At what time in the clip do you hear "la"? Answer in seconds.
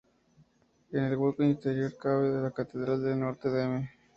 2.41-2.49